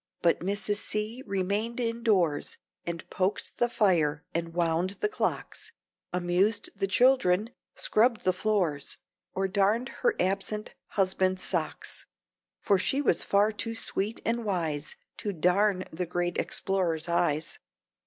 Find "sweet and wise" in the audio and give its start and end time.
13.75-14.95